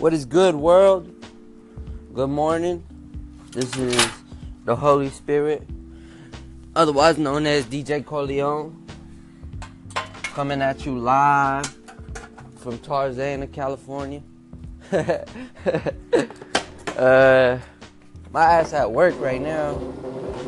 What 0.00 0.14
is 0.14 0.24
good, 0.24 0.54
world? 0.54 1.14
Good 2.14 2.30
morning. 2.30 2.82
This 3.50 3.76
is 3.76 4.10
the 4.64 4.74
Holy 4.74 5.10
Spirit, 5.10 5.68
otherwise 6.74 7.18
known 7.18 7.44
as 7.44 7.66
DJ 7.66 8.02
Corleone, 8.02 8.86
coming 10.22 10.62
at 10.62 10.86
you 10.86 10.98
live 10.98 11.66
from 12.56 12.78
Tarzana, 12.78 13.52
California. 13.52 14.22
uh, 16.96 17.58
my 18.32 18.42
ass 18.42 18.72
at 18.72 18.90
work 18.90 19.14
right 19.20 19.42
now, 19.42 19.78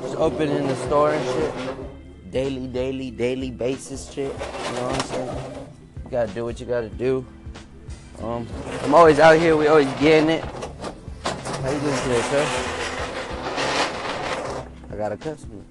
just 0.00 0.16
opening 0.16 0.66
the 0.66 0.76
store 0.86 1.12
and 1.12 1.26
shit. 1.26 2.30
Daily, 2.30 2.66
daily, 2.68 3.10
daily 3.10 3.50
basis 3.50 4.10
shit. 4.10 4.32
You 4.32 4.32
know 4.32 4.88
what 4.88 4.94
I'm 4.94 5.00
saying? 5.08 5.68
You 6.06 6.10
gotta 6.10 6.32
do 6.32 6.46
what 6.46 6.58
you 6.58 6.64
gotta 6.64 6.88
do. 6.88 7.26
Um, 8.22 8.46
I'm 8.82 8.94
always 8.94 9.18
out 9.18 9.36
here. 9.36 9.56
We 9.56 9.66
always 9.66 9.88
getting 9.94 10.30
it. 10.30 10.44
How 10.44 11.70
you 11.70 11.80
doing 11.80 11.98
today, 12.02 12.22
sir? 12.30 12.46
I 14.92 14.96
got 14.96 15.10
a 15.10 15.16
customer. 15.16 15.64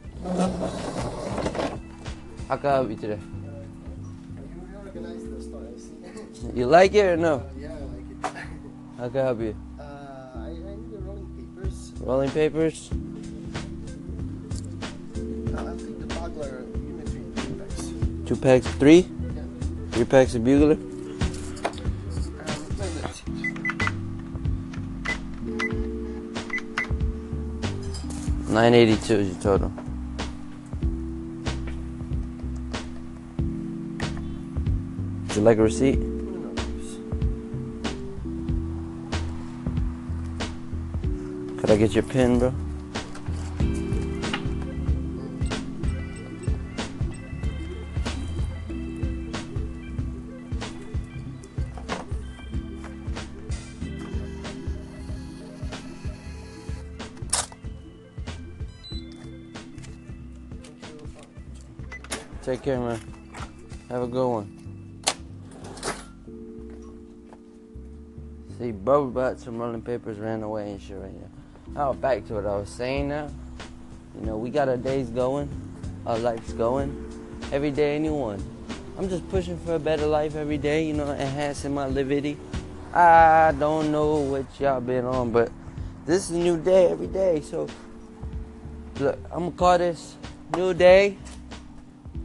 How 2.49 2.57
can 2.57 2.65
I 2.65 2.73
help 2.73 2.89
you 2.89 2.97
today? 2.97 3.19
You 3.21 4.67
reorganized 4.67 5.37
the 5.37 5.41
store, 5.41 5.65
I 5.65 5.77
see. 5.79 6.59
You 6.59 6.65
like 6.65 6.93
it 6.93 7.05
or 7.05 7.15
no? 7.15 7.43
yeah, 7.57 7.69
I 7.69 7.79
like 7.79 8.35
it. 8.35 8.43
How 8.97 9.07
can 9.07 9.17
I 9.17 9.23
help 9.23 9.39
you? 9.39 9.55
Uh, 9.79 9.83
I, 9.83 10.39
I 10.39 10.51
need 10.51 10.91
the 10.91 10.99
rolling 10.99 11.27
papers. 11.55 11.93
Rolling 12.01 12.31
papers? 12.31 12.89
Uh, 15.15 15.57
I'll 15.57 15.77
take 15.77 15.99
the 15.99 16.05
Bugler 16.15 16.65
Unitary 16.75 17.23
two 17.37 17.55
packs. 17.55 17.91
Two 18.25 18.35
packs 18.35 18.65
of 18.65 18.73
three? 18.75 18.99
Yeah. 18.99 19.43
Three 19.91 20.05
packs 20.05 20.35
of 20.35 20.43
bugler? 20.43 20.90
982 28.51 29.13
is 29.13 29.27
your 29.29 29.41
total. 29.41 29.71
Would 35.21 35.35
you 35.37 35.41
like 35.41 35.57
a 35.57 35.61
receipt? 35.61 35.99
Could 41.59 41.71
I 41.71 41.77
get 41.77 41.93
your 41.93 42.03
pin, 42.03 42.39
bro? 42.39 42.53
Take 62.43 62.63
care, 62.63 62.79
man. 62.79 62.99
Have 63.89 64.01
a 64.01 64.07
good 64.07 64.27
one. 64.27 64.57
See, 68.57 68.71
bro 68.71 69.07
bought 69.07 69.39
some 69.39 69.57
rolling 69.57 69.83
papers, 69.83 70.17
ran 70.17 70.41
away 70.41 70.71
and 70.71 70.81
shit 70.81 70.97
right 70.97 71.13
now. 71.13 71.29
Now 71.73 71.93
back 71.93 72.25
to 72.27 72.33
what 72.33 72.45
I 72.47 72.57
was 72.57 72.69
saying 72.69 73.09
now. 73.09 73.29
You 74.19 74.25
know, 74.25 74.37
we 74.37 74.49
got 74.49 74.69
our 74.69 74.77
days 74.77 75.09
going, 75.09 75.49
our 76.05 76.17
life's 76.17 76.53
going. 76.53 76.89
Every 77.51 77.69
day, 77.69 77.95
anyone. 77.95 78.43
I'm 78.97 79.07
just 79.07 79.27
pushing 79.29 79.57
for 79.59 79.75
a 79.75 79.79
better 79.79 80.07
life 80.07 80.35
every 80.35 80.57
day, 80.57 80.85
you 80.85 80.93
know, 80.93 81.11
enhancing 81.11 81.73
my 81.73 81.87
livity. 81.87 82.37
I 82.93 83.53
don't 83.59 83.91
know 83.91 84.15
what 84.17 84.45
y'all 84.59 84.81
been 84.81 85.05
on, 85.05 85.31
but 85.31 85.51
this 86.05 86.29
is 86.29 86.35
a 86.35 86.39
new 86.39 86.57
day 86.57 86.87
every 86.87 87.07
day. 87.07 87.41
So, 87.41 87.67
look, 88.99 89.17
I'm 89.31 89.39
gonna 89.39 89.51
call 89.51 89.77
this 89.77 90.15
New 90.55 90.73
Day. 90.73 91.17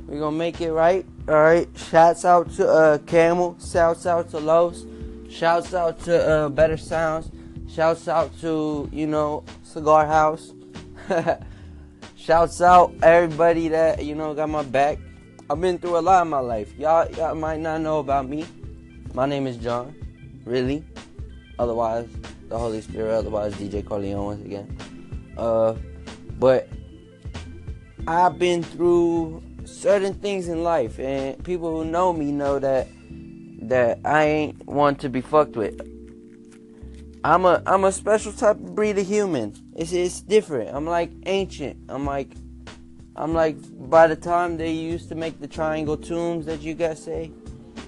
We're 0.06 0.20
gonna 0.20 0.36
make 0.36 0.60
it 0.60 0.72
right. 0.72 1.04
Alright. 1.28 1.68
Shouts 1.76 2.24
out 2.24 2.50
to 2.52 2.68
uh 2.68 2.98
Camel. 2.98 3.56
Shouts 3.58 4.06
out 4.06 4.30
to 4.30 4.38
Los. 4.38 4.86
Shouts 5.28 5.74
out 5.74 5.98
to 6.04 6.28
uh 6.28 6.48
Better 6.48 6.76
Sounds. 6.76 7.30
Shouts 7.68 8.06
out 8.06 8.30
to, 8.40 8.88
you 8.92 9.06
know, 9.06 9.44
Cigar 9.64 10.06
House. 10.06 10.52
Shouts 12.16 12.60
out 12.60 12.94
everybody 13.02 13.68
that, 13.68 14.04
you 14.04 14.14
know, 14.14 14.32
got 14.32 14.48
my 14.48 14.62
back. 14.62 14.98
I've 15.50 15.60
been 15.60 15.78
through 15.78 15.98
a 15.98 16.00
lot 16.00 16.22
in 16.22 16.28
my 16.28 16.38
life. 16.38 16.72
Y'all 16.78 17.10
y'all 17.12 17.34
might 17.34 17.60
not 17.60 17.80
know 17.80 17.98
about 17.98 18.28
me. 18.28 18.46
My 19.12 19.26
name 19.26 19.48
is 19.48 19.56
John. 19.56 19.94
Really. 20.44 20.84
Otherwise, 21.58 22.08
the 22.48 22.56
Holy 22.56 22.80
Spirit, 22.80 23.12
otherwise 23.12 23.54
DJ 23.54 23.84
Corleone 23.84 24.24
once 24.24 24.44
again. 24.44 24.78
Uh 25.36 25.74
but 26.38 26.68
I've 28.06 28.38
been 28.38 28.62
through 28.62 29.42
certain 29.66 30.14
things 30.14 30.48
in 30.48 30.62
life, 30.62 30.98
and 30.98 31.42
people 31.44 31.70
who 31.70 31.84
know 31.84 32.12
me 32.12 32.32
know 32.32 32.58
that 32.58 32.88
that 33.68 33.98
I 34.04 34.24
ain't 34.24 34.66
one 34.66 34.96
to 34.96 35.08
be 35.08 35.20
fucked 35.20 35.56
with. 35.56 35.80
I'm 37.24 37.44
a 37.44 37.62
I'm 37.66 37.84
a 37.84 37.92
special 37.92 38.32
type 38.32 38.56
of 38.56 38.74
breed 38.74 38.98
of 38.98 39.06
human. 39.06 39.54
It's 39.74 39.92
it's 39.92 40.20
different. 40.20 40.74
I'm 40.74 40.86
like 40.86 41.10
ancient. 41.26 41.78
I'm 41.88 42.04
like 42.04 42.30
I'm 43.16 43.34
like 43.34 43.56
by 43.90 44.06
the 44.06 44.16
time 44.16 44.56
they 44.56 44.70
used 44.70 45.08
to 45.08 45.14
make 45.14 45.40
the 45.40 45.48
triangle 45.48 45.96
tombs 45.96 46.46
that 46.46 46.60
you 46.60 46.74
guys 46.74 47.02
say, 47.02 47.32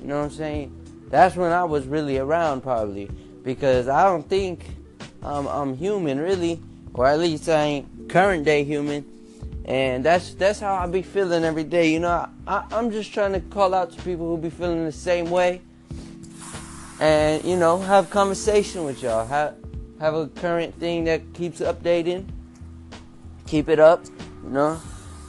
you 0.01 0.09
know 0.09 0.19
what 0.19 0.25
I'm 0.25 0.31
saying? 0.31 1.07
That's 1.11 1.37
when 1.37 1.53
I 1.53 1.65
was 1.65 1.87
really 1.87 2.19
around 2.19 2.63
probably 2.63 3.11
because 3.45 3.89
I 3.89 4.05
don't 4.05 4.29
think 4.29 4.65
I'm 5.23 5.47
I'm 5.47 5.77
human 5.77 6.19
really, 6.19 6.61
or 6.95 7.07
at 7.07 7.19
least 7.19 7.49
I 7.49 7.63
ain't 7.63 8.09
current 8.09 8.45
day 8.45 8.65
human 8.65 9.05
and 9.69 10.03
that's 10.03 10.33
that's 10.35 10.61
how 10.61 10.75
I 10.75 10.87
be 10.87 11.03
feeling 11.03 11.45
every 11.45 11.63
day. 11.63 11.93
You 11.93 12.01
know, 12.01 12.27
I, 12.47 12.65
I'm 12.73 12.91
just 12.91 13.13
trying 13.13 13.35
to 13.35 13.41
call 13.41 13.75
out 13.75 13.93
to 13.93 14.03
people 14.03 14.27
who 14.27 14.39
be 14.39 14.49
feeling 14.49 14.87
the 14.87 14.93
same 14.93 15.29
way, 15.29 15.61
and 17.01 17.45
you 17.45 17.57
know, 17.57 17.79
have 17.79 18.09
conversation 18.09 18.85
with 18.85 19.03
y'all. 19.03 19.27
Have 19.27 19.57
have 20.01 20.15
a 20.15 20.27
current 20.29 20.75
thing 20.81 21.05
that 21.05 21.35
keeps 21.35 21.61
updating. 21.61 22.27
Keep 23.47 23.69
it 23.69 23.79
up. 23.79 24.07
You 24.43 24.49
know, 24.49 24.81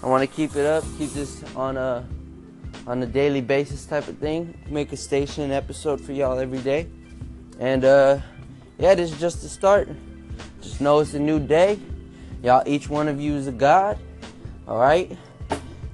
I 0.02 0.08
want 0.08 0.28
to 0.28 0.34
keep 0.34 0.56
it 0.56 0.66
up. 0.66 0.86
Keep 0.98 1.12
this 1.12 1.44
on 1.54 1.76
a 1.76 2.08
on 2.88 3.04
a 3.04 3.06
daily 3.06 3.42
basis 3.42 3.86
type 3.86 4.08
of 4.08 4.20
thing. 4.20 4.58
Make 4.70 4.94
a 4.94 4.98
station 4.98 5.52
episode 5.52 6.00
for 6.00 6.14
y'all 6.14 6.40
every 6.40 6.60
day, 6.60 6.88
and 7.60 7.84
uh, 7.84 8.20
yeah, 8.78 8.96
this 8.96 9.12
is 9.12 9.20
just 9.20 9.42
the 9.42 9.50
start. 9.50 9.90
Just 10.62 10.80
know 10.80 11.00
it's 11.00 11.14
a 11.14 11.20
new 11.20 11.42
day. 11.42 11.78
Y'all, 12.42 12.64
each 12.66 12.88
one 12.88 13.10
of 13.10 13.20
you 13.20 13.36
is 13.36 13.48
a 13.48 13.52
God. 13.52 14.00
All 14.70 14.78
right? 14.78 15.18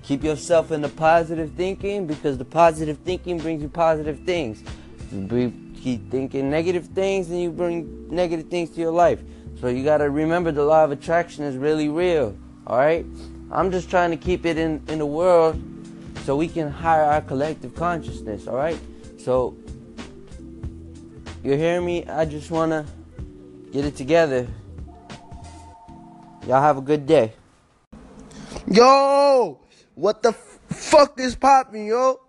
Keep 0.03 0.25
yourself 0.25 0.71
in 0.71 0.81
the 0.81 0.89
positive 0.89 1.51
thinking 1.53 2.05
because 2.05 2.37
the 2.37 2.45
positive 2.45 2.97
thinking 2.99 3.39
brings 3.39 3.61
you 3.61 3.69
positive 3.69 4.19
things. 4.19 4.63
You 5.11 5.53
keep 5.81 6.11
thinking 6.11 6.49
negative 6.49 6.87
things, 6.87 7.29
and 7.29 7.41
you 7.41 7.51
bring 7.51 8.09
negative 8.13 8.49
things 8.49 8.71
to 8.71 8.81
your 8.81 8.91
life. 8.91 9.21
So 9.61 9.69
you 9.69 9.83
got 9.83 9.99
to 9.99 10.09
remember 10.09 10.51
the 10.51 10.65
law 10.65 10.83
of 10.83 10.91
attraction 10.91 11.45
is 11.45 11.55
really 11.55 11.87
real. 11.87 12.37
All 12.67 12.77
right? 12.77 13.05
I'm 13.49 13.71
just 13.71 13.89
trying 13.89 14.11
to 14.11 14.17
keep 14.17 14.45
it 14.45 14.57
in, 14.57 14.83
in 14.89 14.99
the 14.99 15.05
world 15.05 15.61
so 16.25 16.35
we 16.35 16.49
can 16.49 16.69
hire 16.69 17.03
our 17.03 17.21
collective 17.21 17.73
consciousness. 17.75 18.45
All 18.45 18.57
right? 18.57 18.77
So 19.17 19.55
you 21.43 21.55
hear 21.55 21.79
me? 21.79 22.05
I 22.05 22.25
just 22.25 22.51
want 22.51 22.71
to 22.71 22.85
get 23.71 23.85
it 23.85 23.95
together. 23.95 24.47
Y'all 26.45 26.61
have 26.61 26.77
a 26.77 26.81
good 26.81 27.07
day. 27.07 27.31
Yo, 28.75 29.61
what 29.93 30.21
the 30.21 30.33
fuck 30.33 31.17
is 31.17 31.33
poppin', 31.33 31.85
yo? 31.85 32.19